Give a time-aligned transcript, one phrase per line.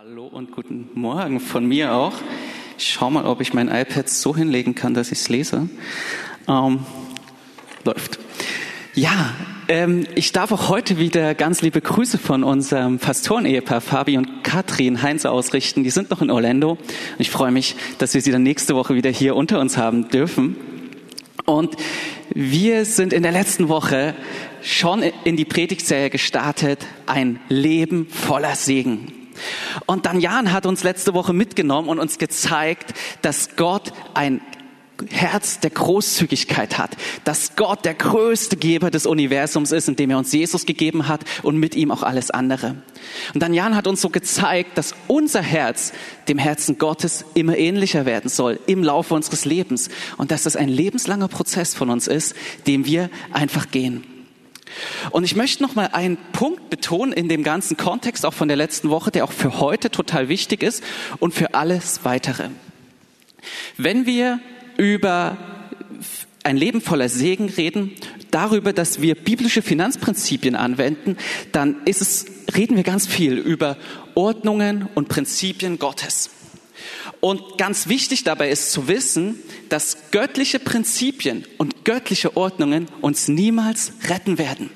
[0.00, 2.12] Hallo und guten Morgen von mir auch.
[2.78, 5.68] Ich schau mal, ob ich mein iPad so hinlegen kann, dass ich es lese.
[6.46, 6.78] Ähm,
[7.84, 8.20] läuft.
[8.94, 9.34] Ja,
[9.66, 15.02] ähm, ich darf auch heute wieder ganz liebe Grüße von unserem Pastorenehepaar Fabi und Katrin
[15.02, 15.82] Heinze ausrichten.
[15.82, 16.78] Die sind noch in Orlando.
[17.18, 20.54] Ich freue mich, dass wir sie dann nächste Woche wieder hier unter uns haben dürfen.
[21.44, 21.74] Und
[22.32, 24.14] wir sind in der letzten Woche
[24.62, 29.17] schon in die Predigtserie gestartet, ein Leben voller Segen.
[29.86, 34.40] Und dann Jan hat uns letzte Woche mitgenommen und uns gezeigt, dass Gott ein
[35.10, 40.32] Herz der Großzügigkeit hat, dass Gott der größte Geber des Universums ist, indem er uns
[40.32, 42.82] Jesus gegeben hat und mit ihm auch alles andere.
[43.32, 45.92] Und dann Jan hat uns so gezeigt, dass unser Herz
[46.26, 50.68] dem Herzen Gottes immer ähnlicher werden soll im Laufe unseres Lebens und dass das ein
[50.68, 52.34] lebenslanger Prozess von uns ist,
[52.66, 54.17] dem wir einfach gehen.
[55.10, 58.56] Und ich möchte noch mal einen Punkt betonen in dem ganzen Kontext, auch von der
[58.56, 60.82] letzten Woche, der auch für heute total wichtig ist
[61.18, 62.48] und für alles weitere.
[63.76, 64.40] Wenn wir
[64.76, 65.36] über
[66.44, 67.92] ein Leben voller Segen reden,
[68.30, 71.16] darüber, dass wir biblische Finanzprinzipien anwenden,
[71.52, 73.76] dann ist es, reden wir ganz viel über
[74.14, 76.30] Ordnungen und Prinzipien Gottes.
[77.20, 83.92] Und ganz wichtig dabei ist zu wissen, dass göttliche Prinzipien und göttliche Ordnungen uns niemals
[84.08, 84.70] retten werden.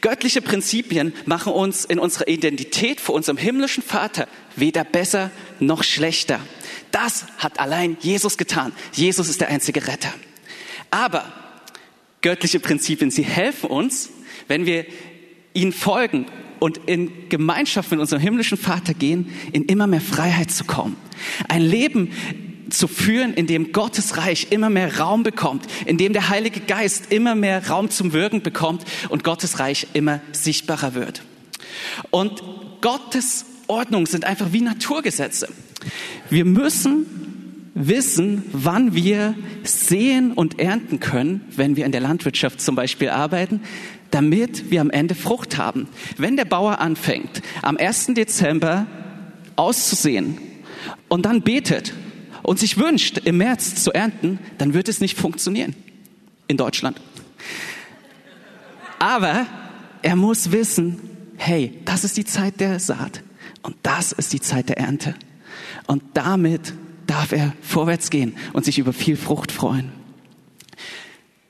[0.00, 5.30] Göttliche Prinzipien machen uns in unserer Identität vor unserem himmlischen Vater weder besser
[5.60, 6.40] noch schlechter.
[6.90, 8.72] Das hat allein Jesus getan.
[8.92, 10.12] Jesus ist der einzige Retter.
[10.90, 11.32] Aber
[12.20, 14.10] göttliche Prinzipien, sie helfen uns,
[14.48, 14.86] wenn wir
[15.54, 16.26] ihnen folgen
[16.58, 20.96] und in Gemeinschaft mit unserem himmlischen Vater gehen, in immer mehr Freiheit zu kommen.
[21.48, 22.10] Ein Leben
[22.70, 27.12] zu führen, in dem Gottes Reich immer mehr Raum bekommt, in dem der Heilige Geist
[27.12, 31.22] immer mehr Raum zum Wirken bekommt und Gottes Reich immer sichtbarer wird.
[32.10, 32.42] Und
[32.80, 35.48] Gottes Ordnungen sind einfach wie Naturgesetze.
[36.30, 37.06] Wir müssen
[37.74, 43.60] wissen, wann wir sehen und ernten können, wenn wir in der Landwirtschaft zum Beispiel arbeiten,
[44.10, 45.88] damit wir am Ende Frucht haben.
[46.16, 48.08] Wenn der Bauer anfängt, am 1.
[48.14, 48.86] Dezember
[49.56, 50.38] auszusehen
[51.08, 51.92] und dann betet
[52.42, 55.74] und sich wünscht, im März zu ernten, dann wird es nicht funktionieren
[56.48, 57.00] in Deutschland.
[58.98, 59.46] Aber
[60.02, 61.00] er muss wissen,
[61.36, 63.22] hey, das ist die Zeit der Saat
[63.62, 65.14] und das ist die Zeit der Ernte.
[65.86, 66.72] Und damit
[67.06, 69.92] darf er vorwärts gehen und sich über viel Frucht freuen.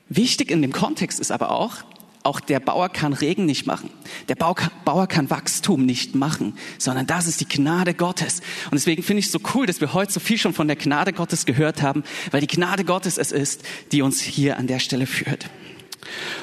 [0.09, 1.83] Wichtig in dem Kontext ist aber auch,
[2.27, 3.89] auch der Bauer kann Regen nicht machen.
[4.27, 8.41] Der Bauer kann Wachstum nicht machen, sondern das ist die Gnade Gottes.
[8.65, 10.75] Und deswegen finde ich es so cool, dass wir heute so viel schon von der
[10.75, 14.79] Gnade Gottes gehört haben, weil die Gnade Gottes es ist, die uns hier an der
[14.79, 15.49] Stelle führt.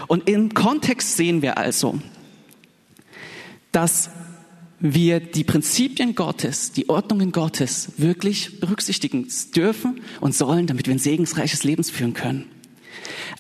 [0.09, 1.99] Und im Kontext sehen wir also,
[3.71, 4.11] dass
[4.81, 10.99] wir die Prinzipien Gottes, die Ordnungen Gottes wirklich berücksichtigen dürfen und sollen, damit wir ein
[10.99, 12.47] segensreiches Leben führen können.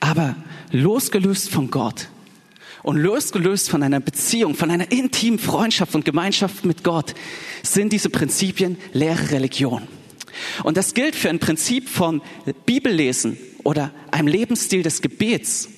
[0.00, 0.36] Aber
[0.70, 2.08] losgelöst von Gott
[2.84, 7.14] und losgelöst von einer Beziehung, von einer intimen Freundschaft und Gemeinschaft mit Gott
[7.62, 9.82] sind diese Prinzipien leere Religion.
[10.62, 12.20] Und das gilt für ein Prinzip von
[12.66, 15.68] Bibellesen oder einem Lebensstil des Gebets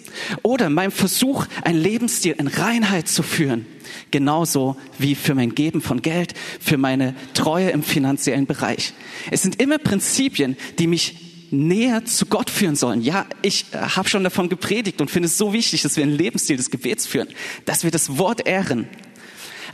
[0.42, 3.66] oder meinem Versuch, ein Lebensstil in Reinheit zu führen.
[4.10, 8.94] Genauso wie für mein Geben von Geld, für meine Treue im finanziellen Bereich.
[9.30, 11.25] Es sind immer Prinzipien, die mich
[11.56, 13.00] näher zu Gott führen sollen.
[13.00, 16.16] Ja, ich äh, habe schon davon gepredigt und finde es so wichtig, dass wir einen
[16.16, 17.28] Lebensstil des Gebets führen,
[17.64, 18.88] dass wir das Wort ehren.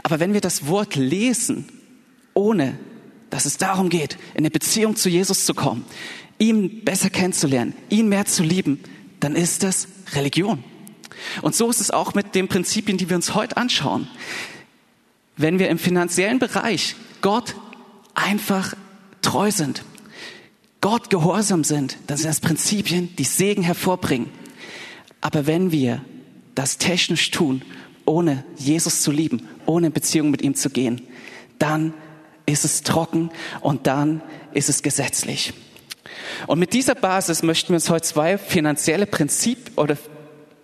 [0.02, 1.66] Aber wenn wir das Wort lesen,
[2.34, 2.78] ohne
[3.30, 5.84] dass es darum geht, in eine Beziehung zu Jesus zu kommen,
[6.38, 8.80] ihn besser kennenzulernen, ihn mehr zu lieben,
[9.20, 10.62] dann ist das Religion.
[11.40, 14.08] Und so ist es auch mit den Prinzipien, die wir uns heute anschauen.
[15.36, 17.54] Wenn wir im finanziellen Bereich Gott
[18.14, 18.74] einfach
[19.22, 19.84] treu sind,
[20.82, 24.28] Gott gehorsam sind, dann sind das Prinzipien, die Segen hervorbringen.
[25.20, 26.04] Aber wenn wir
[26.54, 27.62] das technisch tun,
[28.04, 31.00] ohne Jesus zu lieben, ohne in Beziehung mit ihm zu gehen,
[31.58, 31.94] dann
[32.46, 34.22] ist es trocken und dann
[34.52, 35.54] ist es gesetzlich.
[36.48, 39.96] Und mit dieser Basis möchten wir uns heute zwei finanzielle Prinzip oder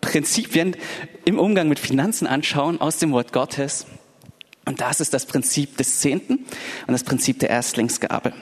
[0.00, 0.76] Prinzipien
[1.24, 3.86] im Umgang mit Finanzen anschauen aus dem Wort Gottes.
[4.64, 6.44] Und das ist das Prinzip des Zehnten
[6.86, 8.32] und das Prinzip der Erstlingsgabe.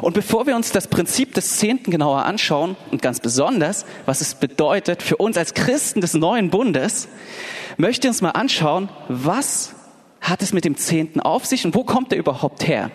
[0.00, 4.34] Und bevor wir uns das Prinzip des Zehnten genauer anschauen und ganz besonders, was es
[4.34, 7.08] bedeutet für uns als Christen des neuen Bundes,
[7.76, 9.74] möchte ich uns mal anschauen, was
[10.20, 12.90] hat es mit dem Zehnten auf sich und wo kommt er überhaupt her?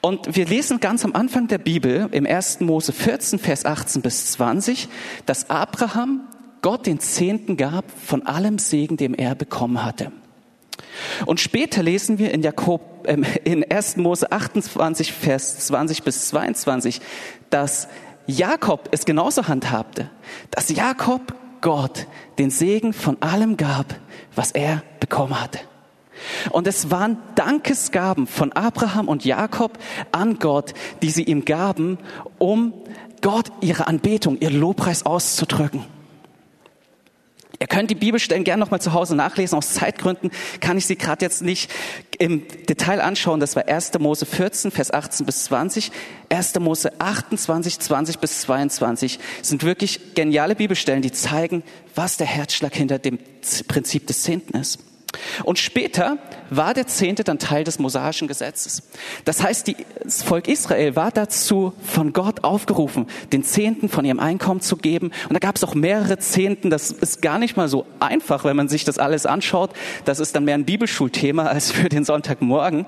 [0.00, 2.60] Und wir lesen ganz am Anfang der Bibel im 1.
[2.60, 4.88] Mose 14, Vers 18 bis 20,
[5.24, 6.22] dass Abraham
[6.62, 10.12] Gott den Zehnten gab von allem Segen, dem er bekommen hatte.
[11.24, 13.96] Und später lesen wir in, Jakob, äh, in 1.
[13.96, 17.00] Mose 28, Vers 20 bis 22,
[17.50, 17.88] dass
[18.26, 20.10] Jakob es genauso handhabte,
[20.50, 22.06] dass Jakob Gott
[22.38, 23.94] den Segen von allem gab,
[24.34, 25.60] was er bekommen hatte.
[26.50, 29.78] Und es waren Dankesgaben von Abraham und Jakob
[30.12, 31.98] an Gott, die sie ihm gaben,
[32.38, 32.72] um
[33.20, 35.84] Gott ihre Anbetung, ihr Lobpreis auszudrücken.
[37.58, 39.56] Ihr könnt die Bibelstellen gerne nochmal zu Hause nachlesen.
[39.56, 40.30] Aus Zeitgründen
[40.60, 41.70] kann ich sie gerade jetzt nicht
[42.18, 43.40] im Detail anschauen.
[43.40, 43.92] Das war 1.
[43.98, 45.90] Mose 14, Vers 18 bis 20.
[46.28, 46.58] 1.
[46.60, 51.62] Mose 28, 20 bis 22 sind wirklich geniale Bibelstellen, die zeigen,
[51.94, 53.18] was der Herzschlag hinter dem
[53.68, 54.78] Prinzip des Zehnten ist.
[55.44, 56.18] Und später
[56.50, 58.82] war der Zehnte dann Teil des mosaischen Gesetzes.
[59.24, 59.72] Das heißt,
[60.02, 65.10] das Volk Israel war dazu von Gott aufgerufen, den Zehnten von ihrem Einkommen zu geben.
[65.28, 66.70] Und da gab es auch mehrere Zehnten.
[66.70, 69.70] Das ist gar nicht mal so einfach, wenn man sich das alles anschaut.
[70.04, 72.86] Das ist dann mehr ein Bibelschulthema als für den Sonntagmorgen.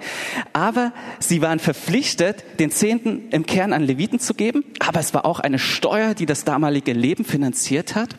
[0.53, 4.65] Aber sie waren verpflichtet, den Zehnten im Kern an Leviten zu geben.
[4.81, 8.11] Aber es war auch eine Steuer, die das damalige Leben finanziert hat.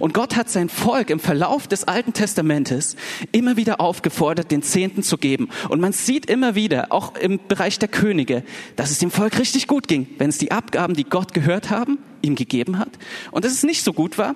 [0.00, 2.96] Und Gott hat sein Volk im Verlauf des Alten Testamentes
[3.32, 5.48] immer wieder aufgefordert, den Zehnten zu geben.
[5.68, 8.42] Und man sieht immer wieder, auch im Bereich der Könige,
[8.76, 11.98] dass es dem Volk richtig gut ging, wenn es die Abgaben, die Gott gehört haben,
[12.22, 12.90] ihm gegeben hat.
[13.30, 14.34] Und dass es nicht so gut war,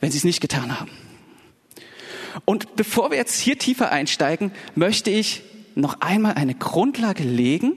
[0.00, 0.90] wenn sie es nicht getan haben.
[2.44, 5.42] Und bevor wir jetzt hier tiefer einsteigen, möchte ich
[5.74, 7.72] noch einmal eine Grundlage legen,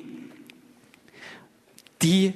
[2.01, 2.34] die,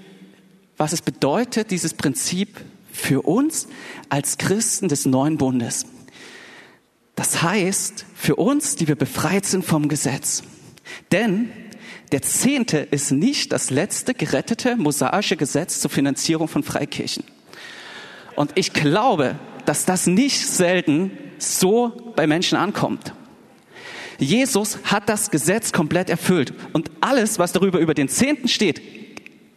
[0.77, 2.62] was es bedeutet, dieses Prinzip
[2.97, 3.67] für uns
[4.09, 5.85] als Christen des neuen Bundes.
[7.15, 10.44] Das heißt, für uns, die wir befreit sind vom Gesetz.
[11.11, 11.49] Denn
[12.11, 17.23] der Zehnte ist nicht das letzte gerettete mosaische Gesetz zur Finanzierung von Freikirchen.
[18.35, 23.13] Und ich glaube, dass das nicht selten so bei Menschen ankommt.
[24.19, 26.53] Jesus hat das Gesetz komplett erfüllt.
[26.73, 28.81] Und alles, was darüber über den Zehnten steht,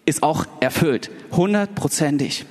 [0.06, 1.10] ist auch erfüllt.
[1.32, 2.46] Hundertprozentig.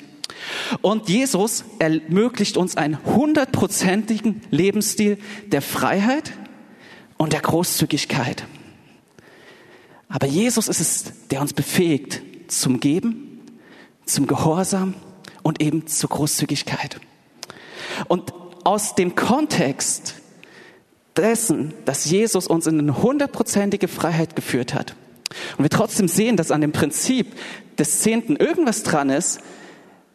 [0.81, 6.33] Und Jesus ermöglicht uns einen hundertprozentigen Lebensstil der Freiheit
[7.18, 8.45] und der Großzügigkeit.
[10.07, 13.41] Aber Jesus ist es, der uns befähigt zum Geben,
[14.06, 14.95] zum Gehorsam
[15.44, 17.00] und eben zur Großzügigkeit.
[18.07, 18.33] Und
[18.63, 20.15] aus dem Kontext
[21.15, 24.95] dessen, dass Jesus uns in eine hundertprozentige Freiheit geführt hat
[25.57, 27.35] und wir trotzdem sehen, dass an dem Prinzip
[27.77, 29.39] des Zehnten irgendwas dran ist,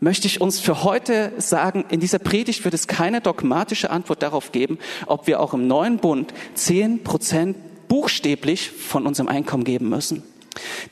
[0.05, 4.53] möchte ich uns für heute sagen, in dieser Predigt wird es keine dogmatische Antwort darauf
[4.53, 7.56] geben, ob wir auch im neuen Bund zehn Prozent
[7.89, 10.23] buchstäblich von unserem Einkommen geben müssen.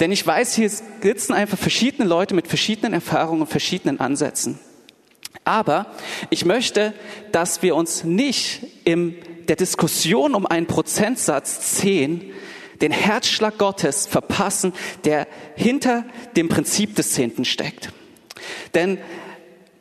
[0.00, 4.58] Denn ich weiß, hier sitzen einfach verschiedene Leute mit verschiedenen Erfahrungen und verschiedenen Ansätzen.
[5.44, 5.86] Aber
[6.30, 6.94] ich möchte,
[7.32, 9.14] dass wir uns nicht in
[9.46, 12.32] der Diskussion um einen Prozentsatz 10
[12.80, 14.72] den Herzschlag Gottes verpassen,
[15.04, 16.04] der hinter
[16.34, 17.92] dem Prinzip des Zehnten steckt.
[18.74, 18.98] Denn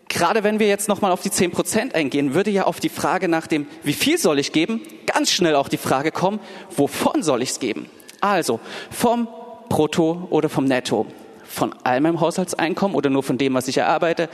[0.10, 3.28] gerade wenn wir jetzt nochmal auf die zehn Prozent eingehen, würde ja auf die Frage
[3.28, 6.40] nach dem, wie viel soll ich geben, ganz schnell auch die Frage kommen,
[6.76, 7.88] wovon soll ich es geben?
[8.20, 8.60] Also
[8.90, 9.28] vom
[9.70, 11.06] Brutto oder vom Netto?
[11.46, 14.30] Von all meinem Haushaltseinkommen oder nur von dem, was ich erarbeite?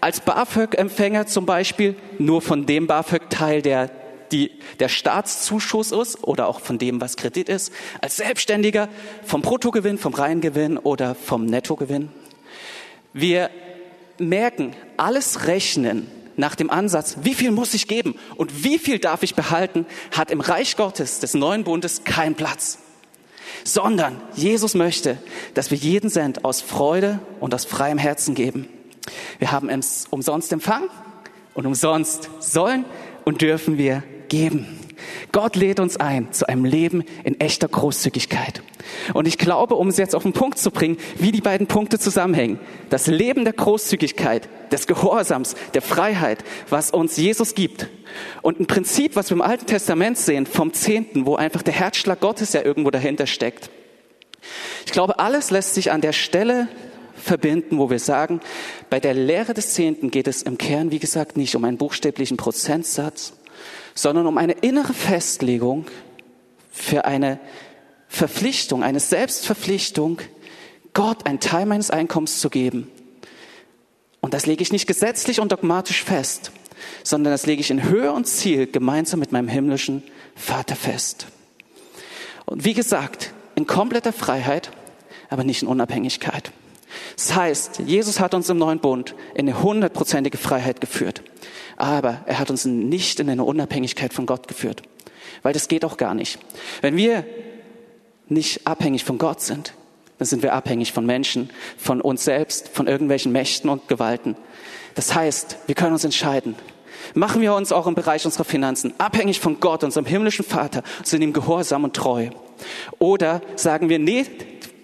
[0.00, 3.90] Als BAföG-Empfänger zum Beispiel nur von dem BAföG-Teil, der
[4.32, 4.50] die,
[4.80, 7.72] der Staatszuschuss ist oder auch von dem, was Kredit ist.
[8.00, 8.88] Als Selbstständiger
[9.22, 12.08] vom Bruttogewinn, vom Reingewinn oder vom Nettogewinn.
[13.12, 13.50] Wir
[14.18, 19.22] merken, alles Rechnen nach dem Ansatz, wie viel muss ich geben und wie viel darf
[19.22, 22.78] ich behalten, hat im Reich Gottes des neuen Bundes keinen Platz.
[23.64, 25.18] Sondern Jesus möchte,
[25.54, 28.68] dass wir jeden Cent aus Freude und aus freiem Herzen geben.
[29.38, 29.68] Wir haben
[30.10, 30.88] umsonst empfangen
[31.54, 32.84] und umsonst sollen
[33.24, 34.66] und dürfen wir geben.
[35.32, 38.62] Gott lädt uns ein zu einem Leben in echter Großzügigkeit.
[39.14, 41.98] Und ich glaube, um es jetzt auf den Punkt zu bringen, wie die beiden Punkte
[41.98, 42.58] zusammenhängen.
[42.90, 47.88] Das Leben der Großzügigkeit, des Gehorsams, der Freiheit, was uns Jesus gibt.
[48.42, 52.20] Und ein Prinzip, was wir im Alten Testament sehen, vom Zehnten, wo einfach der Herzschlag
[52.20, 53.70] Gottes ja irgendwo dahinter steckt.
[54.86, 56.68] Ich glaube, alles lässt sich an der Stelle
[57.14, 58.40] verbinden, wo wir sagen,
[58.90, 62.36] bei der Lehre des Zehnten geht es im Kern, wie gesagt, nicht um einen buchstäblichen
[62.36, 63.34] Prozentsatz,
[63.94, 65.86] sondern um eine innere Festlegung
[66.70, 67.38] für eine
[68.08, 70.18] Verpflichtung, eine Selbstverpflichtung,
[70.94, 72.90] Gott einen Teil meines Einkommens zu geben.
[74.20, 76.52] Und das lege ich nicht gesetzlich und dogmatisch fest,
[77.02, 80.02] sondern das lege ich in Höhe und Ziel gemeinsam mit meinem himmlischen
[80.34, 81.26] Vater fest.
[82.44, 84.70] Und wie gesagt, in kompletter Freiheit,
[85.30, 86.52] aber nicht in Unabhängigkeit.
[87.16, 91.22] Das heißt, Jesus hat uns im neuen Bund in eine hundertprozentige Freiheit geführt.
[91.76, 94.82] Aber er hat uns nicht in eine Unabhängigkeit von Gott geführt.
[95.42, 96.38] Weil das geht auch gar nicht.
[96.80, 97.24] Wenn wir
[98.28, 99.74] nicht abhängig von Gott sind,
[100.18, 104.36] dann sind wir abhängig von Menschen, von uns selbst, von irgendwelchen Mächten und Gewalten.
[104.94, 106.54] Das heißt, wir können uns entscheiden.
[107.14, 111.22] Machen wir uns auch im Bereich unserer Finanzen abhängig von Gott, unserem himmlischen Vater, sind
[111.22, 112.28] ihm gehorsam und treu.
[112.98, 114.24] Oder sagen wir, nee,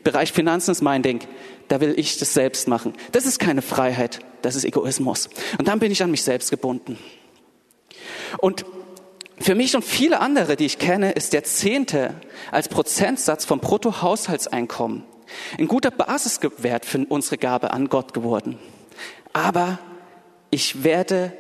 [0.03, 1.21] Bereich Finanzen ist mein Ding,
[1.69, 2.95] da will ich das selbst machen.
[3.13, 5.29] Das ist keine Freiheit, das ist Egoismus.
[5.59, 6.99] Und dann bin ich an mich selbst gebunden.
[8.39, 8.65] Und
[9.39, 12.15] für mich und viele andere, die ich kenne, ist der Zehnte
[12.51, 15.05] als Prozentsatz vom Bruttohaushaltseinkommen
[15.59, 18.59] ein guter Basiswert für unsere Gabe an Gott geworden.
[19.33, 19.79] Aber
[20.51, 21.33] ich werde,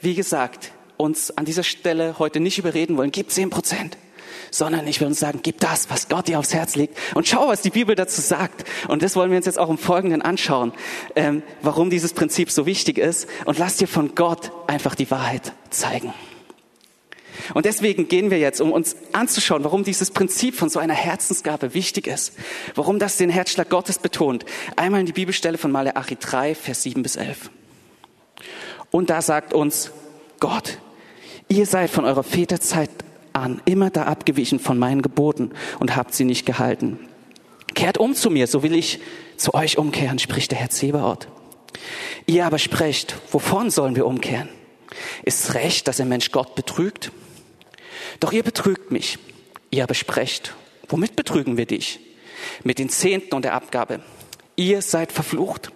[0.00, 3.96] wie gesagt, uns an dieser Stelle heute nicht überreden wollen, gib zehn Prozent,
[4.50, 7.48] sondern ich will uns sagen, gib das, was Gott dir aufs Herz legt und schau,
[7.48, 8.64] was die Bibel dazu sagt.
[8.88, 10.72] Und das wollen wir uns jetzt auch im Folgenden anschauen,
[11.16, 15.52] ähm, warum dieses Prinzip so wichtig ist und lass dir von Gott einfach die Wahrheit
[15.70, 16.12] zeigen.
[17.52, 21.74] Und deswegen gehen wir jetzt, um uns anzuschauen, warum dieses Prinzip von so einer Herzensgabe
[21.74, 22.34] wichtig ist,
[22.74, 24.44] warum das den Herzschlag Gottes betont.
[24.76, 27.50] Einmal in die Bibelstelle von Maleachi 3, Vers 7 bis 11.
[28.90, 29.90] Und da sagt uns
[30.40, 30.78] Gott,
[31.48, 32.90] ihr seid von eurer Väterzeit
[33.34, 35.50] an immer da abgewichen von meinen Geboten
[35.80, 36.98] und habt sie nicht gehalten.
[37.74, 39.00] Kehrt um zu mir, so will ich
[39.36, 41.28] zu euch umkehren, spricht der Herr Zebaoth.
[42.26, 44.48] Ihr aber sprecht, wovon sollen wir umkehren?
[45.24, 47.10] Ist recht, dass ein Mensch Gott betrügt?
[48.20, 49.18] Doch ihr betrügt mich.
[49.70, 50.54] Ihr aber sprecht.
[50.88, 51.98] Womit betrügen wir dich?
[52.62, 54.00] Mit den Zehnten und der Abgabe.
[54.54, 55.72] Ihr seid verflucht.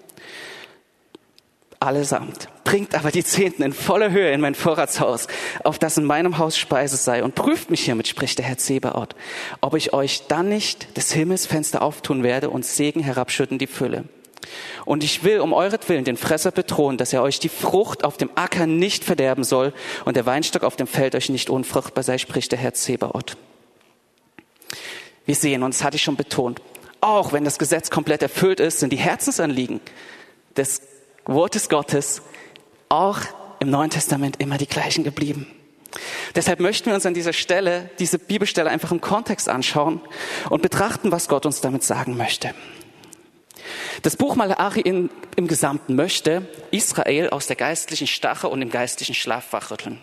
[1.80, 2.48] Allesamt.
[2.68, 5.26] Bringt aber die Zehnten in voller Höhe in mein Vorratshaus,
[5.64, 9.16] auf das in meinem Haus Speise sei, und prüft mich hiermit, spricht der Herr Zebaoth,
[9.62, 14.04] ob ich euch dann nicht des Himmels Fenster auftun werde und Segen herabschütten die Fülle.
[14.84, 18.28] Und ich will um euretwillen den Fresser bedrohen, dass er euch die Frucht auf dem
[18.34, 19.72] Acker nicht verderben soll
[20.04, 23.38] und der Weinstock auf dem Feld euch nicht unfruchtbar sei, spricht der Herr Zebaoth.
[25.24, 26.60] Wir sehen, und das hatte ich schon betont,
[27.00, 29.80] auch wenn das Gesetz komplett erfüllt ist, sind die Herzensanliegen
[30.54, 30.82] des
[31.24, 32.20] Wortes Gottes
[32.88, 33.20] auch
[33.60, 35.46] im Neuen Testament immer die gleichen geblieben.
[36.34, 40.00] Deshalb möchten wir uns an dieser Stelle, diese Bibelstelle einfach im Kontext anschauen
[40.50, 42.54] und betrachten, was Gott uns damit sagen möchte.
[44.02, 49.14] Das Buch Malachi in, im Gesamten möchte Israel aus der geistlichen Stache und dem geistlichen
[49.14, 49.98] Schlaf wachrütteln.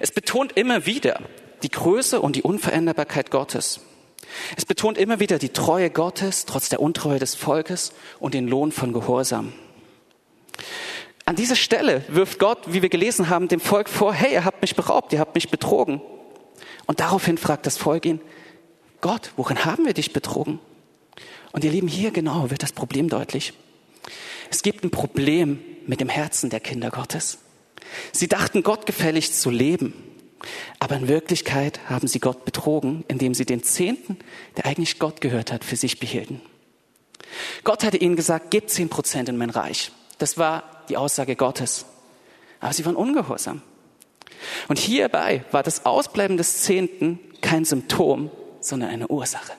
[0.00, 1.20] Es betont immer wieder
[1.62, 3.80] die Größe und die Unveränderbarkeit Gottes.
[4.56, 8.72] Es betont immer wieder die Treue Gottes trotz der Untreue des Volkes und den Lohn
[8.72, 9.52] von Gehorsam.
[11.28, 14.62] An dieser Stelle wirft Gott, wie wir gelesen haben, dem Volk vor, hey, ihr habt
[14.62, 16.00] mich beraubt, ihr habt mich betrogen.
[16.86, 18.22] Und daraufhin fragt das Volk ihn,
[19.02, 20.58] Gott, worin haben wir dich betrogen?
[21.52, 23.52] Und ihr Lieben, hier genau wird das Problem deutlich.
[24.50, 27.40] Es gibt ein Problem mit dem Herzen der Kinder Gottes.
[28.10, 29.92] Sie dachten, Gott gefällig zu leben.
[30.78, 34.16] Aber in Wirklichkeit haben sie Gott betrogen, indem sie den Zehnten,
[34.56, 36.40] der eigentlich Gott gehört hat, für sich behielten.
[37.64, 39.92] Gott hatte ihnen gesagt, gebt zehn Prozent in mein Reich.
[40.16, 41.86] Das war die Aussage Gottes.
[42.60, 43.62] Aber sie waren ungehorsam.
[44.68, 48.30] Und hierbei war das Ausbleiben des Zehnten kein Symptom,
[48.60, 49.52] sondern eine Ursache.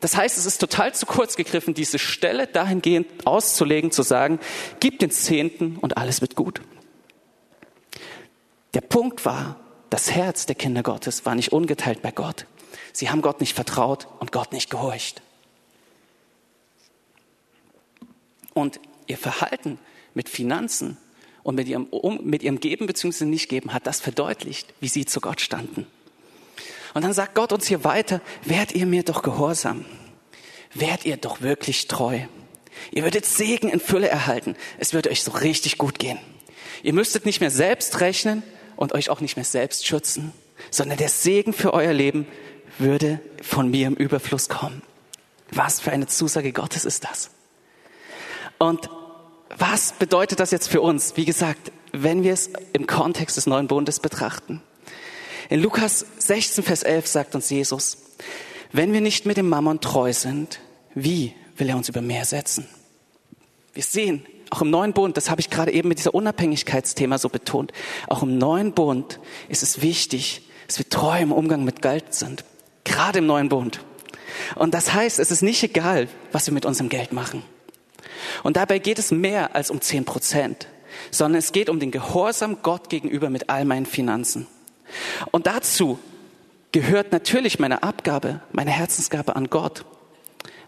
[0.00, 4.40] Das heißt, es ist total zu kurz gegriffen, diese Stelle dahingehend auszulegen, zu sagen,
[4.80, 6.60] gib den Zehnten und alles wird gut.
[8.74, 12.46] Der Punkt war, das Herz der Kinder Gottes war nicht ungeteilt bei Gott.
[12.92, 15.22] Sie haben Gott nicht vertraut und Gott nicht gehorcht.
[18.54, 19.78] Und ihr Verhalten
[20.14, 20.96] mit Finanzen
[21.42, 21.88] und mit ihrem,
[22.22, 23.24] mit ihrem Geben bzw.
[23.24, 25.86] Nicht-Geben hat das verdeutlicht, wie sie zu Gott standen.
[26.94, 29.84] Und dann sagt Gott uns hier weiter, werdet ihr mir doch gehorsam.
[30.74, 32.20] Werdet ihr doch wirklich treu.
[32.90, 34.56] Ihr würdet Segen in Fülle erhalten.
[34.78, 36.18] Es würde euch so richtig gut gehen.
[36.82, 38.42] Ihr müsstet nicht mehr selbst rechnen
[38.76, 40.32] und euch auch nicht mehr selbst schützen,
[40.70, 42.26] sondern der Segen für euer Leben
[42.78, 44.82] würde von mir im Überfluss kommen.
[45.50, 47.30] Was für eine Zusage Gottes ist das?
[48.58, 48.88] Und
[49.56, 51.16] was bedeutet das jetzt für uns?
[51.16, 54.62] Wie gesagt, wenn wir es im Kontext des neuen Bundes betrachten.
[55.50, 57.98] In Lukas 16, Vers 11 sagt uns Jesus,
[58.72, 60.60] wenn wir nicht mit dem Mammon treu sind,
[60.94, 62.66] wie will er uns über mehr setzen?
[63.74, 67.28] Wir sehen, auch im neuen Bund, das habe ich gerade eben mit dieser Unabhängigkeitsthema so
[67.28, 67.72] betont,
[68.08, 72.44] auch im neuen Bund ist es wichtig, dass wir treu im Umgang mit Geld sind.
[72.84, 73.80] Gerade im neuen Bund.
[74.56, 77.42] Und das heißt, es ist nicht egal, was wir mit unserem Geld machen.
[78.42, 80.68] Und dabei geht es mehr als um zehn Prozent,
[81.10, 84.46] sondern es geht um den Gehorsam Gott gegenüber mit all meinen Finanzen.
[85.30, 85.98] Und dazu
[86.72, 89.84] gehört natürlich meine Abgabe, meine Herzensgabe an Gott.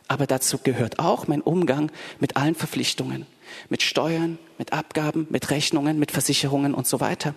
[0.07, 3.27] Aber dazu gehört auch mein Umgang mit allen Verpflichtungen,
[3.69, 7.35] mit Steuern, mit Abgaben, mit Rechnungen, mit Versicherungen und so weiter.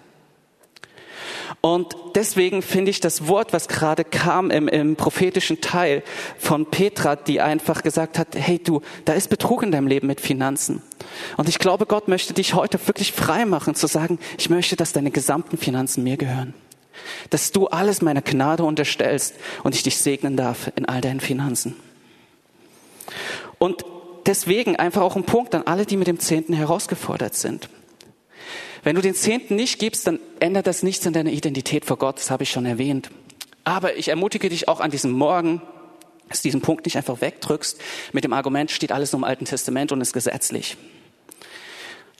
[1.61, 6.03] Und deswegen finde ich das Wort, was gerade kam im, im prophetischen Teil
[6.37, 10.21] von Petra, die einfach gesagt hat, hey du, da ist Betrug in deinem Leben mit
[10.21, 10.81] Finanzen.
[11.37, 14.93] Und ich glaube, Gott möchte dich heute wirklich frei machen, zu sagen, ich möchte, dass
[14.93, 16.53] deine gesamten Finanzen mir gehören.
[17.29, 21.75] Dass du alles meiner Gnade unterstellst und ich dich segnen darf in all deinen Finanzen.
[23.59, 23.85] Und
[24.25, 27.69] deswegen einfach auch ein Punkt an alle, die mit dem Zehnten herausgefordert sind.
[28.87, 32.19] Wenn du den Zehnten nicht gibst, dann ändert das nichts an deiner Identität vor Gott,
[32.19, 33.09] das habe ich schon erwähnt.
[33.65, 35.61] Aber ich ermutige dich auch an diesem Morgen,
[36.29, 37.81] dass du diesen Punkt nicht einfach wegdrückst
[38.13, 40.77] mit dem Argument, steht alles im Alten Testament und ist gesetzlich.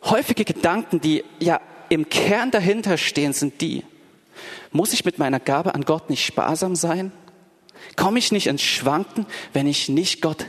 [0.03, 3.85] Häufige Gedanken, die ja im Kern dahinter stehen, sind die,
[4.73, 7.13] muss ich mit meiner Gabe an Gott nicht sparsam sein?
[7.95, 10.45] Komme ich nicht ins Schwanken, wenn ich nicht Gott,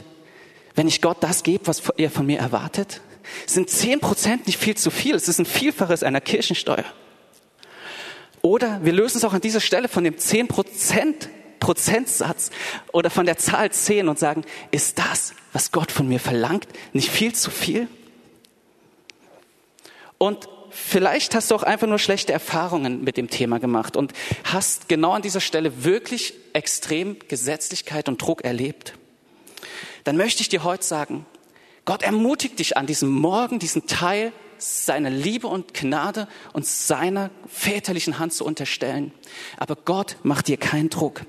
[0.74, 3.02] wenn ich Gott das gebe, was er von mir erwartet?
[3.46, 5.14] Sind zehn Prozent nicht viel zu viel?
[5.14, 6.84] Es ist ein Vielfaches einer Kirchensteuer.
[8.42, 11.28] Oder wir lösen es auch an dieser Stelle von dem zehn Prozent
[11.60, 12.50] Prozentsatz
[12.92, 17.10] oder von der Zahl zehn und sagen, ist das, was Gott von mir verlangt, nicht
[17.10, 17.88] viel zu viel?
[20.18, 24.12] Und vielleicht hast du auch einfach nur schlechte Erfahrungen mit dem Thema gemacht und
[24.44, 28.94] hast genau an dieser Stelle wirklich extrem Gesetzlichkeit und Druck erlebt.
[30.04, 31.26] Dann möchte ich dir heute sagen,
[31.88, 38.18] Gott ermutigt dich an diesem Morgen, diesen Teil seiner Liebe und Gnade und seiner väterlichen
[38.18, 39.10] Hand zu unterstellen.
[39.56, 41.22] Aber Gott macht dir keinen Druck.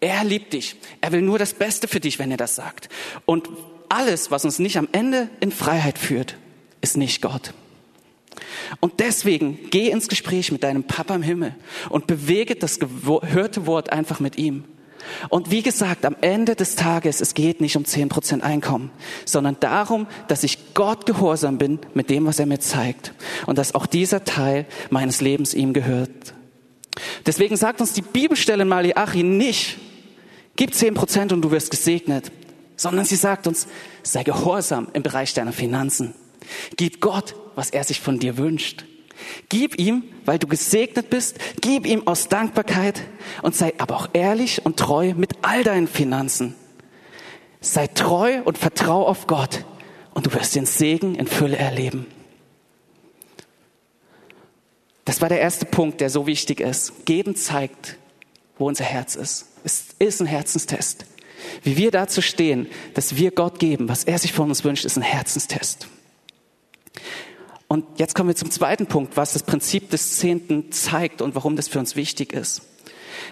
[0.00, 0.76] Er liebt dich.
[1.02, 2.88] Er will nur das Beste für dich, wenn er das sagt.
[3.26, 3.50] Und
[3.90, 6.38] alles, was uns nicht am Ende in Freiheit führt,
[6.80, 7.52] ist nicht Gott.
[8.80, 11.54] Und deswegen geh ins Gespräch mit deinem Papa im Himmel
[11.90, 14.64] und bewege das gehörte Wort einfach mit ihm.
[15.28, 18.90] Und wie gesagt, am Ende des Tages, es geht nicht um zehn Prozent Einkommen,
[19.24, 23.12] sondern darum, dass ich Gott gehorsam bin mit dem, was er mir zeigt.
[23.46, 26.34] Und dass auch dieser Teil meines Lebens ihm gehört.
[27.26, 29.78] Deswegen sagt uns die Bibelstelle in Malachi nicht,
[30.56, 32.30] gib zehn Prozent und du wirst gesegnet,
[32.76, 33.66] sondern sie sagt uns,
[34.02, 36.14] sei gehorsam im Bereich deiner Finanzen.
[36.76, 38.84] Gib Gott, was er sich von dir wünscht.
[39.48, 43.02] Gib ihm, weil du gesegnet bist, gib ihm aus Dankbarkeit
[43.42, 46.54] und sei aber auch ehrlich und treu mit all deinen Finanzen.
[47.60, 49.64] Sei treu und vertrau auf Gott
[50.14, 52.06] und du wirst den Segen in Fülle erleben.
[55.04, 57.04] Das war der erste Punkt, der so wichtig ist.
[57.04, 57.96] Geben zeigt,
[58.58, 59.46] wo unser Herz ist.
[59.64, 61.04] Es ist ein Herzenstest.
[61.62, 64.96] Wie wir dazu stehen, dass wir Gott geben, was er sich von uns wünscht, ist
[64.96, 65.88] ein Herzenstest.
[67.72, 71.54] Und jetzt kommen wir zum zweiten Punkt, was das Prinzip des Zehnten zeigt und warum
[71.54, 72.62] das für uns wichtig ist.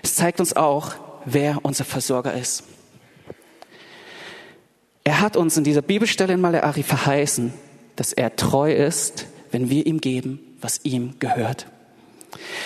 [0.01, 2.63] Es zeigt uns auch, wer unser Versorger ist.
[5.03, 7.53] Er hat uns in dieser Bibelstelle in Malachi verheißen,
[7.97, 11.67] dass er treu ist, wenn wir ihm geben, was ihm gehört.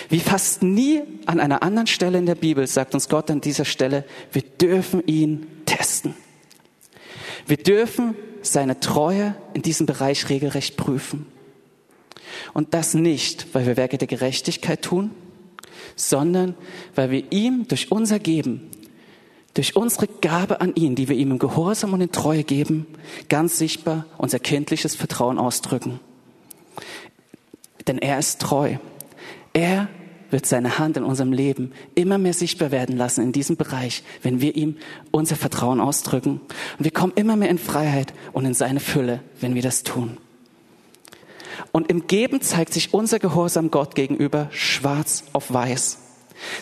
[0.09, 3.65] Wie fast nie an einer anderen Stelle in der Bibel sagt uns Gott an dieser
[3.65, 6.13] Stelle, wir dürfen ihn testen.
[7.47, 11.25] Wir dürfen seine Treue in diesem Bereich regelrecht prüfen.
[12.53, 15.11] Und das nicht, weil wir Werke der Gerechtigkeit tun,
[15.95, 16.55] sondern
[16.95, 18.69] weil wir ihm durch unser Geben,
[19.53, 22.87] durch unsere Gabe an ihn, die wir ihm im Gehorsam und in Treue geben,
[23.29, 25.99] ganz sichtbar unser kindliches Vertrauen ausdrücken.
[27.87, 28.77] Denn er ist treu.
[29.53, 29.89] Er
[30.31, 34.41] wird seine Hand in unserem Leben immer mehr sichtbar werden lassen in diesem Bereich, wenn
[34.41, 34.77] wir ihm
[35.11, 36.41] unser Vertrauen ausdrücken.
[36.79, 40.17] Und wir kommen immer mehr in Freiheit und in seine Fülle, wenn wir das tun.
[41.73, 45.97] Und im Geben zeigt sich unser Gehorsam Gott gegenüber schwarz auf weiß.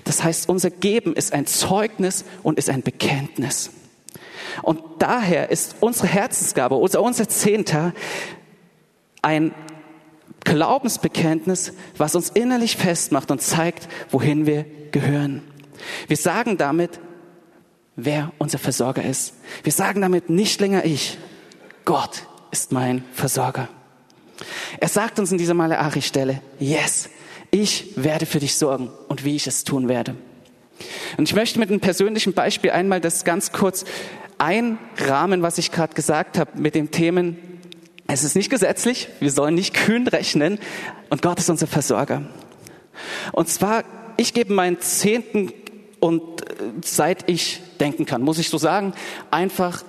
[0.05, 3.71] Das heißt, unser Geben ist ein Zeugnis und ist ein Bekenntnis.
[4.61, 7.93] Und daher ist unsere Herzensgabe, unser, unser Zehnter,
[9.21, 9.53] ein
[10.45, 15.43] Glaubensbekenntnis, was uns innerlich festmacht und zeigt, wohin wir gehören.
[16.07, 17.01] Wir sagen damit,
[17.97, 19.33] wer unser Versorger ist.
[19.63, 21.17] Wir sagen damit nicht länger ich.
[21.83, 23.67] Gott ist mein Versorger.
[24.79, 27.09] Er sagt uns in dieser Malachi-Stelle, yes,
[27.51, 30.15] ich werde für dich sorgen und wie ich es tun werde.
[31.17, 33.85] Und ich möchte mit einem persönlichen Beispiel einmal das ganz kurz
[34.37, 37.37] einrahmen, was ich gerade gesagt habe mit den Themen,
[38.07, 40.59] es ist nicht gesetzlich, wir sollen nicht kühn rechnen
[41.09, 42.23] und Gott ist unser Versorger.
[43.31, 43.83] Und zwar,
[44.17, 45.53] ich gebe meinen Zehnten
[45.99, 48.93] und äh, seit ich denken kann, muss ich so sagen,
[49.29, 49.83] einfach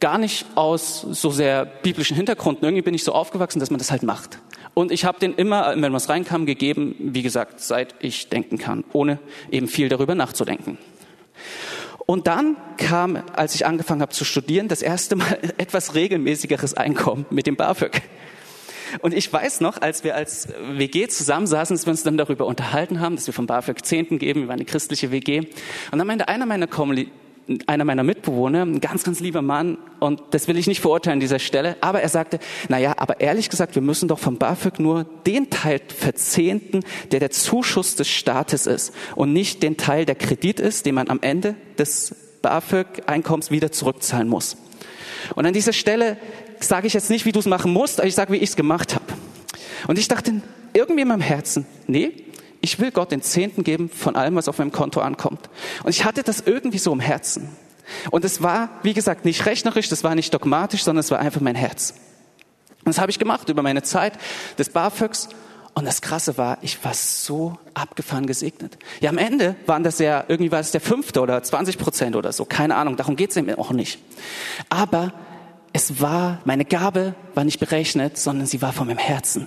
[0.00, 2.64] gar nicht aus so sehr biblischen Hintergründen.
[2.64, 4.38] Irgendwie bin ich so aufgewachsen, dass man das halt macht.
[4.74, 8.84] Und ich habe den immer, wenn was reinkam, gegeben, wie gesagt, seit ich denken kann,
[8.92, 9.18] ohne
[9.50, 10.78] eben viel darüber nachzudenken.
[12.06, 17.26] Und dann kam, als ich angefangen habe zu studieren, das erste Mal etwas regelmäßigeres Einkommen
[17.30, 18.02] mit dem BAföG.
[19.00, 23.00] Und ich weiß noch, als wir als WG zusammensaßen, dass wir uns dann darüber unterhalten
[23.00, 25.40] haben, dass wir vom BAföG Zehnten geben, wir waren eine christliche WG.
[25.90, 27.27] Und dann meinte einer meiner Kommilitonen,
[27.66, 31.20] einer meiner Mitbewohner, ein ganz, ganz lieber Mann, und das will ich nicht verurteilen an
[31.20, 34.78] dieser Stelle, aber er sagte, na ja, aber ehrlich gesagt, wir müssen doch vom BAföG
[34.78, 40.14] nur den Teil verzehnten, der der Zuschuss des Staates ist und nicht den Teil, der
[40.14, 44.56] Kredit ist, den man am Ende des BAföG-Einkommens wieder zurückzahlen muss.
[45.34, 46.18] Und an dieser Stelle
[46.60, 48.56] sage ich jetzt nicht, wie du es machen musst, aber ich sage, wie ich es
[48.56, 49.04] gemacht habe.
[49.86, 50.42] Und ich dachte
[50.74, 52.12] irgendwie in meinem Herzen, nee,
[52.60, 55.48] ich will Gott den Zehnten geben von allem, was auf meinem Konto ankommt.
[55.84, 57.48] Und ich hatte das irgendwie so im Herzen.
[58.10, 61.40] Und es war, wie gesagt, nicht rechnerisch, das war nicht dogmatisch, sondern es war einfach
[61.40, 61.94] mein Herz.
[62.84, 64.14] Und das habe ich gemacht über meine Zeit
[64.58, 65.28] des BAföGs.
[65.74, 68.78] Und das Krasse war, ich war so abgefahren gesegnet.
[69.00, 72.32] Ja, am Ende waren das ja, irgendwie war es der fünfte oder 20 Prozent oder
[72.32, 72.44] so.
[72.44, 74.00] Keine Ahnung, darum geht es eben auch nicht.
[74.70, 75.12] Aber
[75.72, 79.46] es war, meine Gabe war nicht berechnet, sondern sie war von meinem Herzen.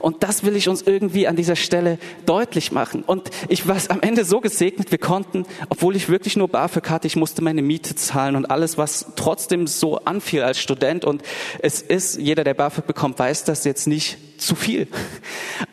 [0.00, 3.02] Und das will ich uns irgendwie an dieser Stelle deutlich machen.
[3.02, 7.06] Und ich war am Ende so gesegnet, wir konnten, obwohl ich wirklich nur BAföG hatte,
[7.06, 11.04] ich musste meine Miete zahlen und alles, was trotzdem so anfiel als Student.
[11.04, 11.22] Und
[11.60, 14.88] es ist, jeder, der BAföG bekommt, weiß das jetzt nicht zu viel.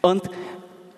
[0.01, 0.23] Und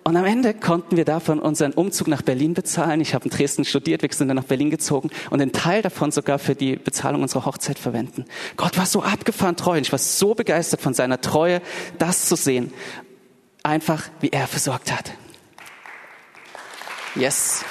[0.04, 3.00] und am Ende konnten wir davon unseren Umzug nach Berlin bezahlen.
[3.00, 6.12] Ich habe in Dresden studiert, wir sind dann nach Berlin gezogen und einen Teil davon
[6.12, 8.26] sogar für die Bezahlung unserer Hochzeit verwenden.
[8.58, 11.62] Gott war so abgefahren treu und ich war so begeistert von seiner Treue,
[11.98, 12.70] das zu sehen.
[13.62, 15.12] Einfach, wie er versorgt hat.
[17.14, 17.64] Yes.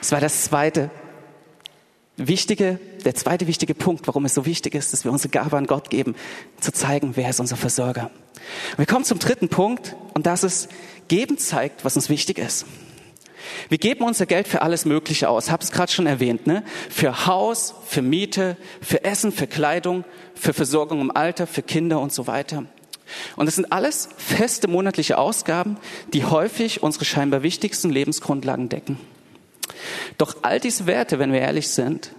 [0.00, 0.90] Das war das zweite
[2.18, 5.66] wichtige, der zweite wichtige Punkt, warum es so wichtig ist, dass wir unsere Gabe an
[5.66, 6.14] Gott geben,
[6.60, 8.10] zu zeigen, wer ist unser Versorger.
[8.76, 10.68] Wir kommen zum dritten Punkt und das ist,
[11.08, 12.66] geben zeigt, was uns wichtig ist.
[13.68, 15.50] Wir geben unser Geld für alles Mögliche aus.
[15.50, 16.64] Habe es gerade schon erwähnt, ne?
[16.90, 22.12] Für Haus, für Miete, für Essen, für Kleidung, für Versorgung im Alter, für Kinder und
[22.12, 22.64] so weiter.
[23.36, 25.76] Und das sind alles feste monatliche Ausgaben,
[26.12, 28.98] die häufig unsere scheinbar wichtigsten Lebensgrundlagen decken.
[30.18, 32.10] Doch all diese Werte, wenn wir ehrlich sind,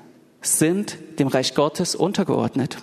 [0.41, 2.77] sind dem Reich Gottes untergeordnet.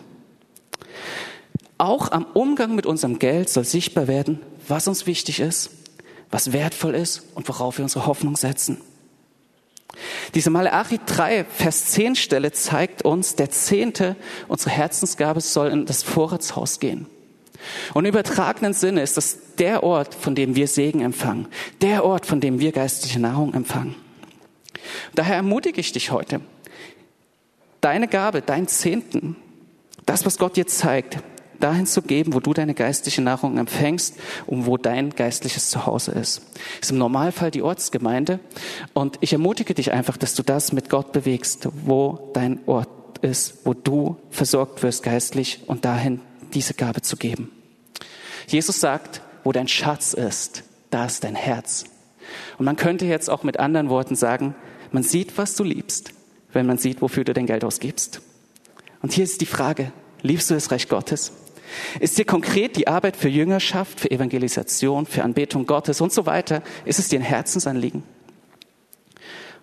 [1.78, 5.70] Auch am Umgang mit unserem Geld soll sichtbar werden, was uns wichtig ist,
[6.30, 8.80] was wertvoll ist und worauf wir unsere Hoffnung setzen.
[10.34, 14.16] Diese Malachi 3, Vers 10 Stelle zeigt uns, der Zehnte,
[14.48, 17.06] unsere Herzensgabe soll in das Vorratshaus gehen.
[17.94, 21.48] Und im übertragenen Sinne ist das der Ort, von dem wir Segen empfangen,
[21.80, 23.94] der Ort, von dem wir geistliche Nahrung empfangen.
[25.14, 26.40] Daher ermutige ich dich heute,
[27.84, 29.36] deine Gabe, dein Zehnten,
[30.06, 31.18] das, was Gott dir zeigt,
[31.60, 34.16] dahin zu geben, wo du deine geistliche Nahrung empfängst
[34.46, 36.42] und wo dein geistliches Zuhause ist.
[36.80, 38.40] Ist im Normalfall die Ortsgemeinde.
[38.94, 42.88] Und ich ermutige dich einfach, dass du das mit Gott bewegst, wo dein Ort
[43.20, 46.20] ist, wo du versorgt wirst geistlich und dahin
[46.54, 47.50] diese Gabe zu geben.
[48.46, 51.84] Jesus sagt, wo dein Schatz ist, da ist dein Herz.
[52.58, 54.54] Und man könnte jetzt auch mit anderen Worten sagen,
[54.90, 56.12] man sieht, was du liebst,
[56.54, 58.20] wenn man sieht, wofür du dein Geld ausgibst.
[59.02, 61.32] Und hier ist die Frage, liebst du das Reich Gottes?
[62.00, 66.62] Ist dir konkret die Arbeit für Jüngerschaft, für Evangelisation, für Anbetung Gottes und so weiter,
[66.84, 68.02] ist es dir ein Herzensanliegen?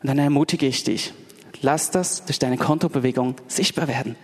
[0.02, 1.14] Und dann ermutige ich dich,
[1.62, 4.16] lass das durch deine Kontobewegung sichtbar werden.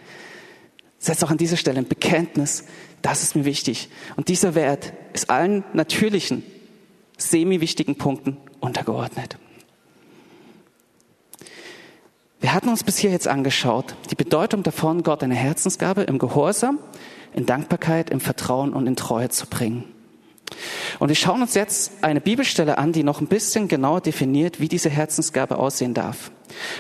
[1.00, 2.66] Setz auch an dieser Stelle ein Bekenntnis,
[3.02, 3.90] das ist mir wichtig.
[4.16, 6.44] Und dieser Wert ist allen natürlichen,
[7.18, 9.38] semi-wichtigen Punkten untergeordnet.
[12.48, 16.80] Wir hatten uns bis hier jetzt angeschaut, die Bedeutung davon, Gott eine Herzensgabe im Gehorsam,
[17.34, 19.84] in Dankbarkeit, im Vertrauen und in Treue zu bringen.
[20.98, 24.70] Und wir schauen uns jetzt eine Bibelstelle an, die noch ein bisschen genauer definiert, wie
[24.70, 26.32] diese Herzensgabe aussehen darf.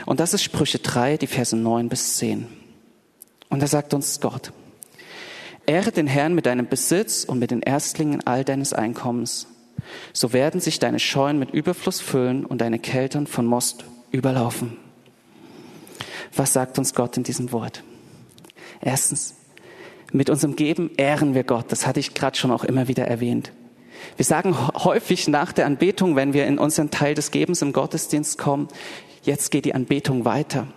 [0.06, 2.48] Und das ist Sprüche 3, die Verse 9 bis 10.
[3.50, 4.54] Und da sagt uns Gott,
[5.66, 9.48] Ehre den Herrn mit deinem Besitz und mit den Erstlingen all deines Einkommens.
[10.14, 14.87] So werden sich deine Scheunen mit Überfluss füllen und deine Keltern von Most überlaufen.
[16.36, 17.84] Was sagt uns Gott in diesem Wort?
[18.82, 19.36] Erstens,
[20.12, 21.72] mit unserem Geben ehren wir Gott.
[21.72, 23.52] Das hatte ich gerade schon auch immer wieder erwähnt.
[24.16, 28.38] Wir sagen häufig nach der Anbetung, wenn wir in unseren Teil des Gebens im Gottesdienst
[28.38, 28.68] kommen,
[29.24, 30.68] jetzt geht die Anbetung weiter.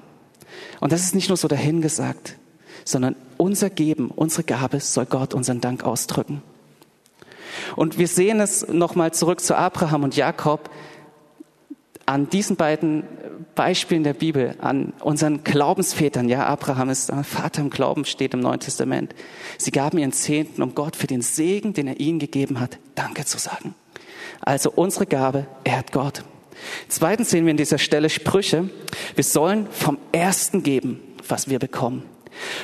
[0.81, 2.37] Und das ist nicht nur so dahingesagt,
[2.85, 6.43] sondern unser Geben, unsere Gabe soll Gott unseren Dank ausdrücken.
[7.77, 10.71] Und wir sehen es nochmal zurück zu Abraham und Jakob
[12.11, 13.05] an diesen beiden
[13.55, 16.29] Beispielen der Bibel, an unseren Glaubensvätern.
[16.29, 19.15] Ja, Abraham ist Vater im Glauben, steht im Neuen Testament.
[19.59, 23.25] Sie gaben ihren Zehnten, um Gott für den Segen, den er ihnen gegeben hat, Danke
[23.25, 23.77] zu sagen.
[24.41, 26.25] Also unsere Gabe ehrt Gott.
[26.89, 28.69] Zweitens sehen wir in dieser Stelle Sprüche.
[29.15, 32.03] Wir sollen vom Ersten geben, was wir bekommen.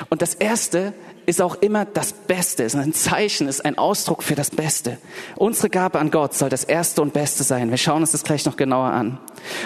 [0.09, 0.93] Und das Erste
[1.27, 4.97] ist auch immer das Beste, ist ein Zeichen, ist ein Ausdruck für das Beste.
[5.35, 7.69] Unsere Gabe an Gott soll das Erste und Beste sein.
[7.69, 9.19] Wir schauen uns das gleich noch genauer an.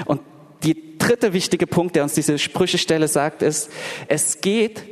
[0.06, 0.21] Und
[0.63, 3.69] die dritte wichtige Punkt, der uns diese Sprüchestelle sagt, ist,
[4.08, 4.84] es geht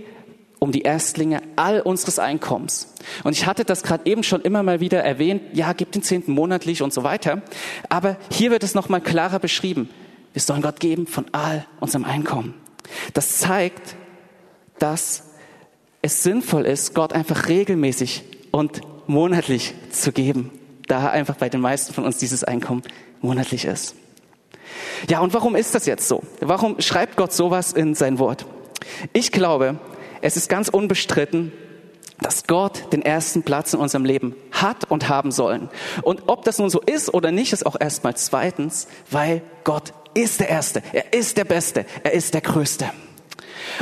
[0.59, 2.93] um die Erstlinge all unseres Einkommens.
[3.23, 6.33] Und ich hatte das gerade eben schon immer mal wieder erwähnt, ja, gib den Zehnten
[6.33, 7.41] monatlich und so weiter.
[7.87, 9.89] Aber hier wird es nochmal klarer beschrieben.
[10.33, 12.53] Wir sollen Gott geben von all unserem Einkommen.
[13.15, 13.95] Das zeigt,
[14.77, 15.28] dass
[16.01, 20.51] es sinnvoll ist, Gott einfach regelmäßig und monatlich zu geben,
[20.87, 22.83] da einfach bei den meisten von uns dieses Einkommen
[23.21, 23.95] monatlich ist.
[25.09, 26.23] Ja, und warum ist das jetzt so?
[26.39, 28.45] Warum schreibt Gott sowas in sein Wort?
[29.13, 29.79] Ich glaube,
[30.21, 31.51] es ist ganz unbestritten,
[32.21, 35.69] dass Gott den ersten Platz in unserem Leben hat und haben sollen.
[36.01, 40.39] Und ob das nun so ist oder nicht, ist auch erstmal zweitens, weil Gott ist
[40.39, 42.89] der Erste, er ist der Beste, er ist der Größte.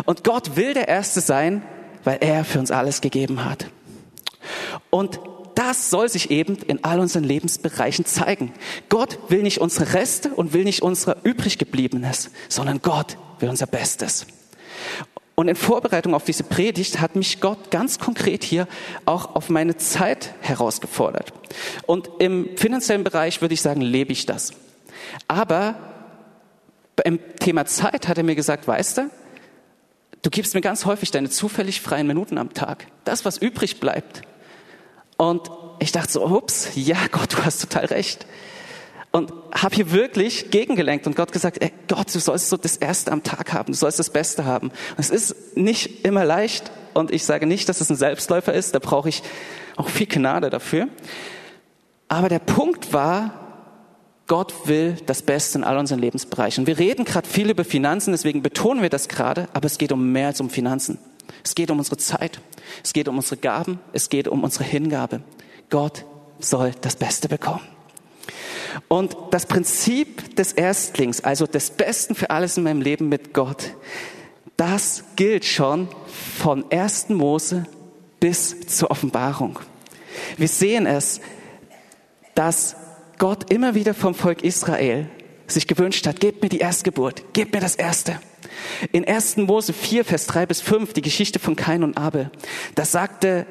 [0.05, 1.63] Und Gott will der Erste sein,
[2.07, 3.65] weil er für uns alles gegeben hat.
[4.89, 5.19] Und
[5.55, 8.53] das soll sich eben in all unseren Lebensbereichen zeigen.
[8.87, 13.67] Gott will nicht unsere Reste und will nicht unsere übrig gebliebenes, sondern Gott will unser
[13.67, 14.25] Bestes.
[15.35, 18.69] Und in Vorbereitung auf diese Predigt hat mich Gott ganz konkret hier
[19.03, 21.33] auch auf meine Zeit herausgefordert.
[21.87, 24.53] Und im finanziellen Bereich würde ich sagen, lebe ich das.
[25.27, 25.75] Aber
[26.95, 29.09] beim Thema Zeit hat er mir gesagt, weißt du,
[30.21, 32.87] du gibst mir ganz häufig deine zufällig freien Minuten am Tag.
[33.03, 34.21] Das, was übrig bleibt.
[35.17, 35.49] Und
[35.79, 38.25] ich dachte so, ups, ja Gott, du hast total recht
[39.11, 43.11] und habe hier wirklich gegengelenkt und Gott gesagt, ey, Gott, du sollst so das Erste
[43.11, 44.69] am Tag haben, du sollst das Beste haben.
[44.69, 48.75] Und es ist nicht immer leicht und ich sage nicht, dass es ein Selbstläufer ist,
[48.75, 49.23] da brauche ich
[49.75, 50.87] auch viel Gnade dafür.
[52.09, 53.46] Aber der Punkt war,
[54.27, 56.67] Gott will das Beste in all unseren Lebensbereichen.
[56.67, 60.11] Wir reden gerade viel über Finanzen, deswegen betonen wir das gerade, aber es geht um
[60.11, 60.99] mehr als um Finanzen.
[61.43, 62.41] Es geht um unsere Zeit,
[62.83, 65.21] es geht um unsere Gaben, es geht um unsere Hingabe.
[65.69, 66.05] Gott
[66.39, 67.61] soll das Beste bekommen.
[68.89, 73.75] Und das Prinzip des Erstlings, also des Besten für alles in meinem Leben mit Gott,
[74.57, 75.87] das gilt schon
[76.37, 77.09] von 1.
[77.09, 77.65] Mose
[78.19, 79.59] bis zur Offenbarung.
[80.35, 81.21] Wir sehen es,
[82.35, 82.75] dass
[83.17, 85.09] Gott immer wieder vom Volk Israel
[85.47, 88.19] sich gewünscht hat, gebt mir die Erstgeburt, gebt mir das Erste.
[88.91, 89.37] In 1.
[89.37, 92.31] Mose 4, Vers 3 bis 5, die Geschichte von Kain und Abel,
[92.75, 93.45] da sagte,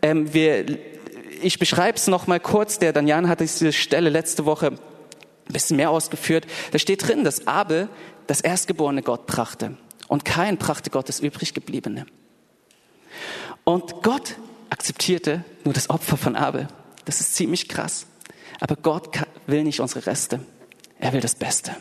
[0.00, 0.64] ähm, wir
[1.44, 2.78] ich beschreibe es nochmal kurz.
[2.78, 4.78] Der Danian hat diese Stelle letzte Woche ein
[5.52, 6.46] bisschen mehr ausgeführt.
[6.72, 7.88] Da steht drin, dass Abel
[8.26, 9.76] das Erstgeborene Gott brachte
[10.08, 12.06] und kein brachte Gott das übriggebliebene.
[13.64, 14.36] Und Gott
[14.70, 16.68] akzeptierte nur das Opfer von Abel.
[17.04, 18.06] Das ist ziemlich krass.
[18.60, 19.08] Aber Gott
[19.46, 20.40] will nicht unsere Reste.
[20.98, 21.74] Er will das Beste.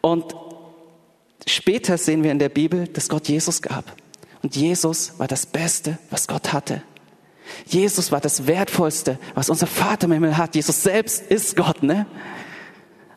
[0.00, 0.34] Und
[1.46, 3.96] später sehen wir in der Bibel, dass Gott Jesus gab.
[4.42, 6.82] Und Jesus war das Beste, was Gott hatte.
[7.66, 10.54] Jesus war das Wertvollste, was unser Vater im Himmel hat.
[10.54, 12.06] Jesus selbst ist Gott, ne?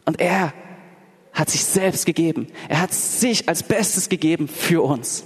[0.05, 0.53] Und er
[1.33, 2.47] hat sich selbst gegeben.
[2.69, 5.25] Er hat sich als Bestes gegeben für uns.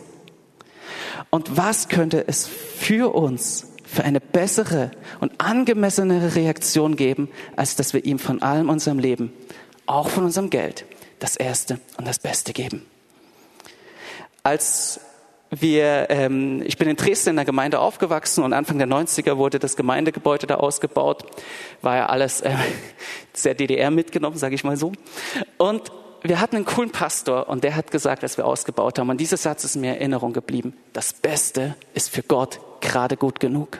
[1.30, 7.94] Und was könnte es für uns für eine bessere und angemessenere Reaktion geben, als dass
[7.94, 9.34] wir ihm von allem unserem Leben,
[9.86, 10.86] auch von unserem Geld,
[11.20, 12.86] das Erste und das Beste geben?
[14.44, 15.02] Als
[15.50, 19.58] wir, ähm, ich bin in Dresden in der Gemeinde aufgewachsen und Anfang der 90er wurde
[19.58, 21.26] das Gemeindegebäude da ausgebaut.
[21.82, 22.54] War ja alles äh,
[23.34, 24.92] sehr DDR mitgenommen, sage ich mal so.
[25.58, 29.18] Und wir hatten einen coolen Pastor und der hat gesagt, als wir ausgebaut haben, und
[29.20, 33.80] dieser Satz ist mir in Erinnerung geblieben, das Beste ist für Gott gerade gut genug.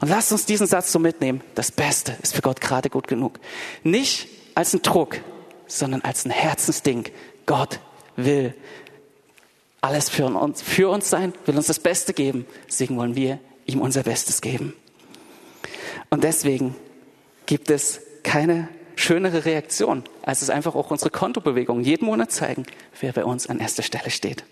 [0.00, 3.38] Und lasst uns diesen Satz so mitnehmen, das Beste ist für Gott gerade gut genug.
[3.82, 5.20] Nicht als ein Druck,
[5.66, 7.04] sondern als ein Herzensding.
[7.46, 7.80] Gott
[8.16, 8.54] will
[9.80, 12.46] alles für uns, für uns sein, will uns das Beste geben.
[12.68, 14.74] Deswegen wollen wir ihm unser Bestes geben.
[16.10, 16.74] Und deswegen
[17.46, 22.64] gibt es keine schönere Reaktion, als es einfach auch unsere Kontobewegungen jeden Monat zeigen,
[23.00, 24.44] wer bei uns an erster Stelle steht.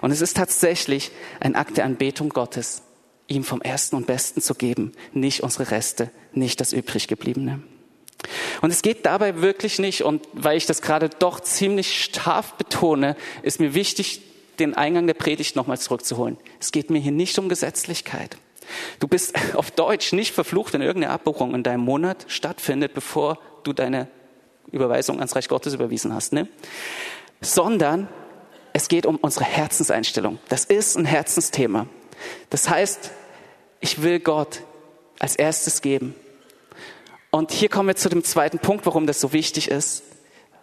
[0.00, 2.82] Und es ist tatsächlich ein Akt der Anbetung Gottes,
[3.26, 7.62] ihm vom Ersten und Besten zu geben, nicht unsere Reste, nicht das übriggebliebene.
[8.60, 13.16] Und es geht dabei wirklich nicht, und weil ich das gerade doch ziemlich scharf betone,
[13.42, 14.20] ist mir wichtig,
[14.58, 16.36] den Eingang der Predigt nochmal zurückzuholen.
[16.60, 18.36] Es geht mir hier nicht um Gesetzlichkeit.
[18.98, 23.72] Du bist auf Deutsch nicht verflucht, wenn irgendeine Abbuchung in deinem Monat stattfindet, bevor du
[23.72, 24.08] deine
[24.70, 26.46] Überweisung ans Reich Gottes überwiesen hast, ne?
[27.40, 28.08] Sondern
[28.72, 30.38] es geht um unsere Herzenseinstellung.
[30.48, 31.86] Das ist ein Herzensthema.
[32.50, 33.10] Das heißt,
[33.80, 34.62] ich will Gott
[35.18, 36.14] als erstes geben.
[37.30, 40.02] Und hier kommen wir zu dem zweiten Punkt, warum das so wichtig ist,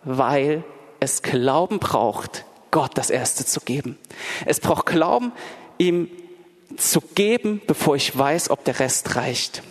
[0.04, 0.63] weil
[1.00, 3.98] es Glauben braucht, Gott das Erste zu geben.
[4.46, 5.32] Es braucht Glauben,
[5.78, 6.10] ihm
[6.76, 9.63] zu geben, bevor ich weiß, ob der Rest reicht.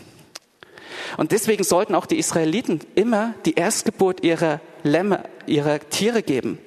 [1.16, 6.58] Und deswegen sollten auch die Israeliten immer die Erstgeburt ihrer Lämme, ihrer Tiere geben,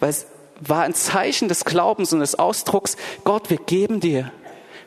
[0.00, 0.14] weil
[0.60, 4.32] war ein Zeichen des Glaubens und des Ausdrucks, Gott, wir geben dir,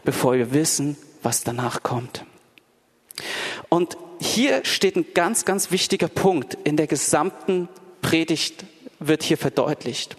[0.03, 2.25] bevor wir wissen, was danach kommt.
[3.69, 7.69] Und hier steht ein ganz, ganz wichtiger Punkt in der gesamten
[8.01, 8.65] Predigt
[8.99, 10.17] wird hier verdeutlicht.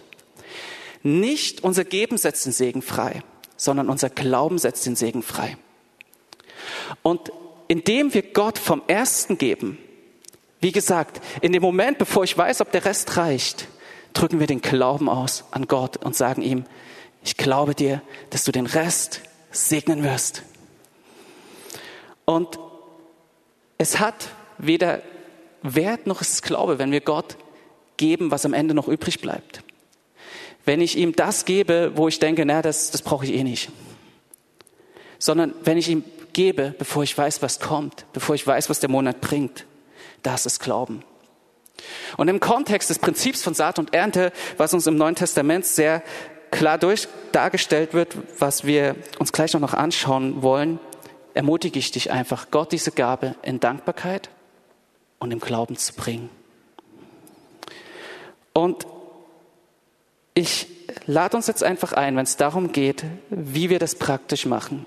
[1.03, 3.23] Nicht unser Geben setzt den Segen frei,
[3.57, 5.57] sondern unser Glauben setzt den Segen frei.
[7.01, 7.31] Und
[7.67, 9.77] indem wir Gott vom Ersten geben,
[10.59, 13.67] wie gesagt, in dem Moment, bevor ich weiß, ob der Rest reicht,
[14.13, 16.65] drücken wir den Glauben aus an Gott und sagen ihm,
[17.23, 19.21] ich glaube dir, dass du den Rest
[19.51, 20.43] segnen wirst.
[22.25, 22.59] Und
[23.77, 25.01] es hat weder
[25.63, 27.37] Wert noch ist es Glaube, wenn wir Gott
[27.97, 29.63] geben, was am Ende noch übrig bleibt.
[30.65, 33.69] Wenn ich ihm das gebe, wo ich denke, na, das, das brauche ich eh nicht.
[35.19, 38.89] Sondern wenn ich ihm gebe, bevor ich weiß, was kommt, bevor ich weiß, was der
[38.89, 39.65] Monat bringt,
[40.23, 41.03] das ist Glauben.
[42.17, 46.03] Und im Kontext des Prinzips von Saat und Ernte, was uns im Neuen Testament sehr
[46.51, 50.79] klar durch dargestellt wird, was wir uns gleich noch anschauen wollen,
[51.33, 54.29] ermutige ich dich einfach, Gott diese Gabe in Dankbarkeit
[55.19, 56.29] und im Glauben zu bringen.
[58.53, 58.85] Und
[60.33, 60.67] ich
[61.05, 64.85] lade uns jetzt einfach ein, wenn es darum geht, wie wir das praktisch machen,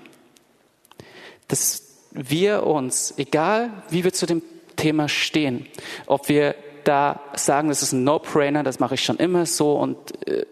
[1.47, 4.41] dass wir uns, egal wie wir zu dem
[4.75, 5.67] Thema stehen,
[6.05, 6.55] ob wir
[6.87, 10.45] da sagen, das ist ein No-Brainer, das mache ich schon immer so und äh,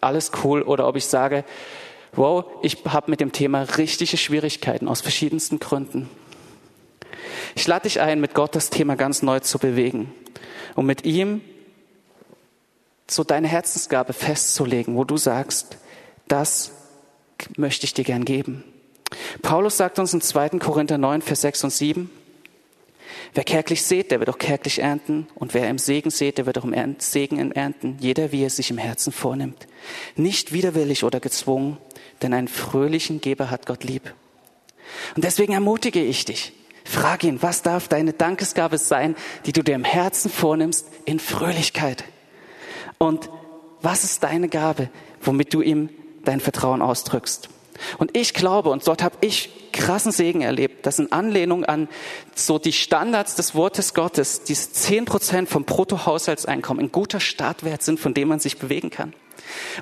[0.00, 1.44] alles cool, oder ob ich sage,
[2.12, 6.08] wow, ich habe mit dem Thema richtige Schwierigkeiten aus verschiedensten Gründen.
[7.54, 10.12] Ich lade dich ein, mit Gott das Thema ganz neu zu bewegen
[10.74, 11.40] und mit ihm
[13.08, 15.78] so deine Herzensgabe festzulegen, wo du sagst,
[16.28, 16.72] das
[17.56, 18.64] möchte ich dir gern geben.
[19.42, 20.50] Paulus sagt uns in 2.
[20.60, 22.10] Korinther 9, Vers 6 und 7,
[23.32, 25.26] Wer kärglich sät, der wird auch kärglich ernten.
[25.34, 27.96] Und wer im Segen sät, der wird auch im Segen ernten.
[28.00, 29.66] Jeder, wie er sich im Herzen vornimmt.
[30.16, 31.78] Nicht widerwillig oder gezwungen,
[32.22, 34.14] denn einen fröhlichen Geber hat Gott lieb.
[35.16, 36.52] Und deswegen ermutige ich dich.
[36.84, 42.04] Frag ihn, was darf deine Dankesgabe sein, die du dir im Herzen vornimmst, in Fröhlichkeit?
[42.98, 43.30] Und
[43.80, 44.90] was ist deine Gabe,
[45.22, 45.88] womit du ihm
[46.24, 47.48] dein Vertrauen ausdrückst?
[47.98, 51.88] Und ich glaube, und dort habe ich krassen Segen erlebt, dass in Anlehnung an
[52.34, 57.98] so die Standards des Wortes Gottes, diese zehn Prozent vom Bruttohaushaltseinkommen ein guter Startwert sind,
[57.98, 59.14] von dem man sich bewegen kann.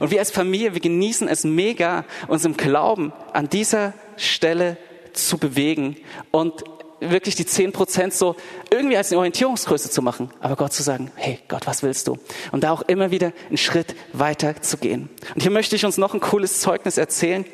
[0.01, 4.77] Und wir als Familie, wir genießen es mega, uns im Glauben an dieser Stelle
[5.13, 5.97] zu bewegen
[6.31, 6.65] und
[7.11, 8.37] wirklich die zehn Prozent so
[8.71, 12.19] irgendwie als eine Orientierungsgröße zu machen, aber Gott zu sagen, hey Gott, was willst du?
[12.53, 15.09] Und da auch immer wieder einen Schritt weiter zu gehen.
[15.35, 17.45] Und hier möchte ich uns noch ein cooles Zeugnis erzählen.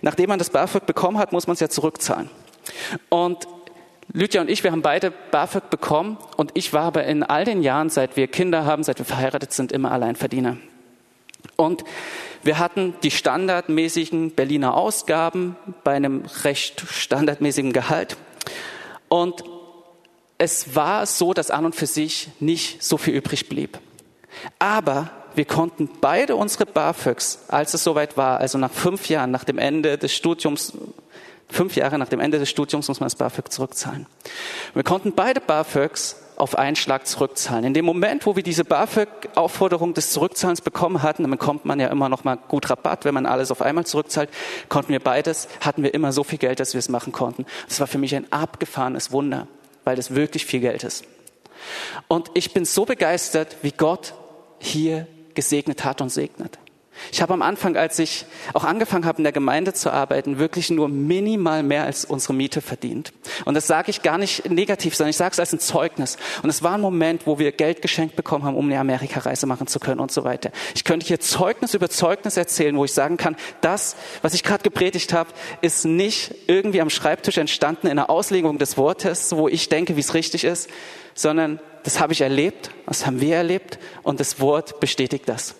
[0.00, 2.30] Nachdem man das BAföG bekommen hat, muss man es ja zurückzahlen.
[3.08, 3.46] Und
[4.12, 7.62] Lydia und ich, wir haben beide BAföG bekommen und ich war aber in all den
[7.62, 10.58] Jahren, seit wir Kinder haben, seit wir verheiratet sind, immer Alleinverdiener.
[11.56, 11.84] Und
[12.42, 18.16] wir hatten die standardmäßigen Berliner Ausgaben bei einem recht standardmäßigen Gehalt.
[19.12, 19.44] Und
[20.38, 23.78] es war so, dass an und für sich nicht so viel übrig blieb.
[24.58, 29.44] Aber wir konnten beide unsere BAföGs, als es soweit war, also nach fünf Jahren, nach
[29.44, 30.72] dem Ende des Studiums,
[31.50, 34.06] fünf Jahre nach dem Ende des Studiums muss man das BAföG zurückzahlen.
[34.72, 37.64] Wir konnten beide BAföGs auf einen Schlag zurückzahlen.
[37.64, 41.86] In dem Moment, wo wir diese BAföG-Aufforderung des Zurückzahlens bekommen hatten, dann bekommt man ja
[41.86, 44.28] immer noch mal gut Rabatt, wenn man alles auf einmal zurückzahlt,
[44.68, 47.46] konnten wir beides, hatten wir immer so viel Geld, dass wir es machen konnten.
[47.68, 49.46] Das war für mich ein abgefahrenes Wunder,
[49.84, 51.04] weil das wirklich viel Geld ist.
[52.08, 54.14] Und ich bin so begeistert, wie Gott
[54.58, 56.58] hier gesegnet hat und segnet.
[57.10, 60.70] Ich habe am Anfang, als ich auch angefangen habe, in der Gemeinde zu arbeiten, wirklich
[60.70, 63.12] nur minimal mehr als unsere Miete verdient.
[63.44, 66.16] Und das sage ich gar nicht negativ, sondern ich sage es als ein Zeugnis.
[66.42, 69.66] Und es war ein Moment, wo wir Geld geschenkt bekommen haben, um eine Amerikareise machen
[69.66, 70.50] zu können und so weiter.
[70.74, 74.62] Ich könnte hier Zeugnis über Zeugnis erzählen, wo ich sagen kann, das, was ich gerade
[74.62, 79.68] gepredigt habe, ist nicht irgendwie am Schreibtisch entstanden in der Auslegung des Wortes, wo ich
[79.68, 80.68] denke, wie es richtig ist,
[81.14, 85.54] sondern das habe ich erlebt, das haben wir erlebt und das Wort bestätigt das.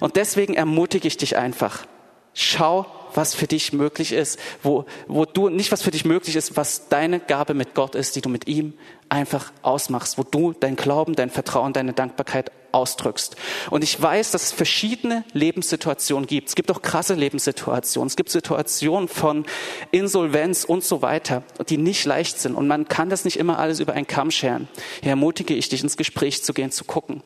[0.00, 1.86] Und deswegen ermutige ich dich einfach.
[2.32, 6.56] Schau, was für dich möglich ist, wo, wo du, nicht was für dich möglich ist,
[6.56, 8.74] was deine Gabe mit Gott ist, die du mit ihm
[9.08, 13.36] einfach ausmachst, wo du dein Glauben, dein Vertrauen, deine Dankbarkeit ausdrückst.
[13.70, 16.48] Und ich weiß, dass es verschiedene Lebenssituationen gibt.
[16.48, 18.08] Es gibt auch krasse Lebenssituationen.
[18.08, 19.46] Es gibt Situationen von
[19.92, 22.56] Insolvenz und so weiter, die nicht leicht sind.
[22.56, 24.66] Und man kann das nicht immer alles über einen Kamm scheren.
[25.02, 27.22] Hier ermutige ich dich, ins Gespräch zu gehen, zu gucken.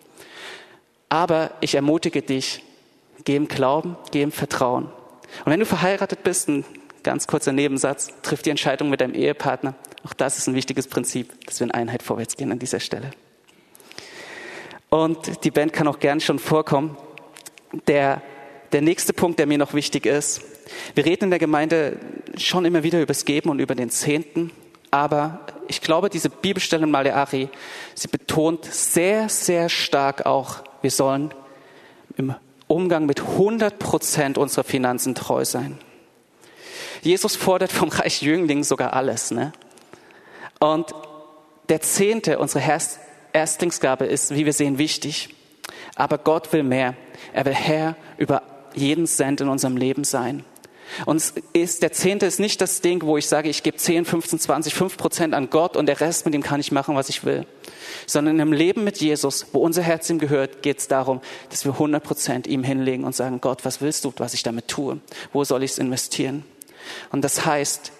[1.08, 2.62] Aber ich ermutige dich,
[3.24, 4.84] Geh im Glauben, geh im Vertrauen.
[4.84, 6.64] Und wenn du verheiratet bist, ein
[7.02, 9.74] ganz kurzer Nebensatz, triff die Entscheidung mit deinem Ehepartner.
[10.04, 13.10] Auch das ist ein wichtiges Prinzip, dass wir in Einheit vorwärts gehen an dieser Stelle.
[14.88, 16.96] Und die Band kann auch gern schon vorkommen.
[17.86, 18.22] Der,
[18.72, 20.40] der nächste Punkt, der mir noch wichtig ist.
[20.94, 21.98] Wir reden in der Gemeinde
[22.36, 24.52] schon immer wieder über das Geben und über den Zehnten.
[24.90, 27.50] Aber ich glaube, diese Bibelstelle in Maleachi,
[27.94, 31.32] sie betont sehr, sehr stark auch, wir sollen
[32.16, 32.34] im
[32.66, 35.78] Umgang mit 100 Prozent unserer Finanzen treu sein.
[37.02, 39.30] Jesus fordert vom Reich Jüngling sogar alles.
[39.30, 39.52] Ne?
[40.58, 40.92] Und
[41.68, 42.80] der Zehnte, unsere
[43.32, 45.34] Erstlingsgabe, ist, wie wir sehen, wichtig.
[45.94, 46.94] Aber Gott will mehr.
[47.32, 48.42] Er will Herr über
[48.74, 50.44] jeden Cent in unserem Leben sein.
[51.06, 51.22] Und
[51.52, 54.74] ist, der Zehnte ist nicht das Ding, wo ich sage, ich gebe 10, 15, 20,
[54.74, 57.46] 5 Prozent an Gott und der Rest, mit dem kann ich machen, was ich will.
[58.06, 61.20] Sondern im Leben mit Jesus, wo unser Herz ihm gehört, geht es darum,
[61.50, 64.68] dass wir 100 Prozent ihm hinlegen und sagen, Gott, was willst du, was ich damit
[64.68, 64.98] tue?
[65.32, 66.44] Wo soll ich es investieren?
[67.10, 67.92] Und das heißt,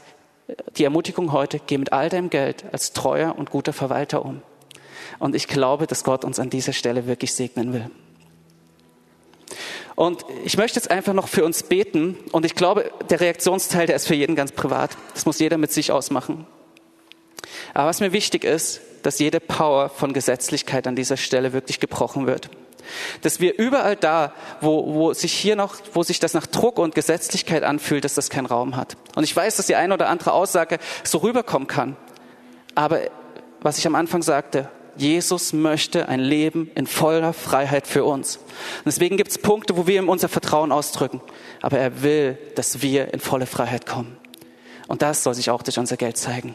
[0.77, 4.43] die Ermutigung heute, geh mit all deinem Geld als treuer und guter Verwalter um.
[5.19, 7.91] Und ich glaube, dass Gott uns an dieser Stelle wirklich segnen will.
[9.99, 12.17] Und ich möchte jetzt einfach noch für uns beten.
[12.31, 14.97] Und ich glaube, der Reaktionsteil, der ist für jeden ganz privat.
[15.13, 16.47] Das muss jeder mit sich ausmachen.
[17.75, 22.29] Aber was mir wichtig ist, dass jede Power von Gesetzlichkeit an dieser Stelle wirklich gebrochen
[22.29, 22.49] wird.
[23.23, 26.95] Dass wir überall da, wo, wo sich hier noch, wo sich das nach Druck und
[26.95, 28.97] Gesetzlichkeit anfühlt, dass das keinen Raum hat.
[29.17, 31.97] Und ich weiß, dass die eine oder andere Aussage so rüberkommen kann.
[32.77, 33.01] Aber
[33.63, 34.69] was ich am Anfang sagte,
[34.99, 38.37] Jesus möchte ein Leben in voller Freiheit für uns.
[38.37, 41.21] Und deswegen gibt es Punkte, wo wir ihm unser Vertrauen ausdrücken.
[41.63, 44.17] Aber er will, dass wir in volle Freiheit kommen.
[44.89, 46.55] Und das soll sich auch durch unser Geld zeigen.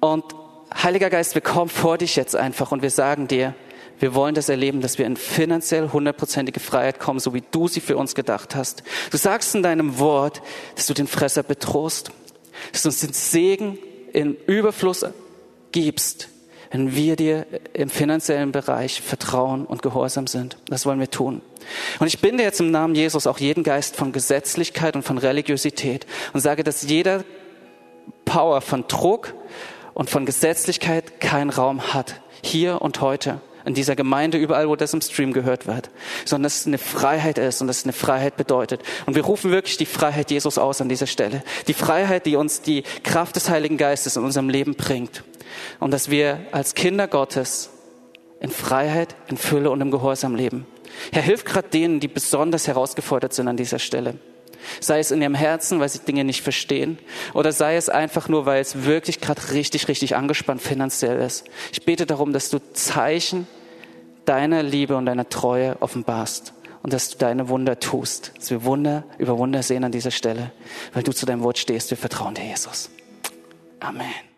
[0.00, 0.24] Und
[0.72, 3.54] Heiliger Geist, wir kommen vor dich jetzt einfach und wir sagen dir,
[3.98, 7.80] wir wollen das erleben, dass wir in finanziell hundertprozentige Freiheit kommen, so wie du sie
[7.80, 8.82] für uns gedacht hast.
[9.10, 10.40] Du sagst in deinem Wort,
[10.76, 12.12] dass du den Fresser betrost,
[12.72, 13.78] dass du uns den Segen
[14.12, 15.04] im Überfluss
[15.72, 16.28] gibst,
[16.70, 20.56] wenn wir dir im finanziellen Bereich vertrauen und gehorsam sind.
[20.68, 21.42] Das wollen wir tun.
[21.98, 26.06] Und ich binde jetzt im Namen Jesus auch jeden Geist von Gesetzlichkeit und von Religiosität
[26.32, 27.24] und sage, dass jeder
[28.24, 29.34] Power von Druck
[29.94, 32.20] und von Gesetzlichkeit keinen Raum hat.
[32.42, 35.90] Hier und heute in dieser Gemeinde, überall, wo das im Stream gehört wird,
[36.24, 38.82] sondern dass es eine Freiheit ist und dass es eine Freiheit bedeutet.
[39.06, 41.42] Und wir rufen wirklich die Freiheit Jesus aus an dieser Stelle.
[41.66, 45.24] Die Freiheit, die uns die Kraft des Heiligen Geistes in unserem Leben bringt.
[45.78, 47.70] Und dass wir als Kinder Gottes
[48.40, 50.66] in Freiheit, in Fülle und im Gehorsam leben.
[51.12, 54.14] Herr, hilf gerade denen, die besonders herausgefordert sind an dieser Stelle.
[54.80, 56.98] Sei es in ihrem Herzen, weil sie Dinge nicht verstehen,
[57.34, 61.44] oder sei es einfach nur, weil es wirklich gerade richtig, richtig angespannt finanziell ist.
[61.72, 63.46] Ich bete darum, dass du Zeichen
[64.24, 68.32] deiner Liebe und deiner Treue offenbarst und dass du deine Wunder tust.
[68.36, 70.52] Dass wir Wunder über Wunder sehen an dieser Stelle,
[70.92, 71.90] weil du zu deinem Wort stehst.
[71.90, 72.90] Wir vertrauen dir, Jesus.
[73.80, 74.29] Amen.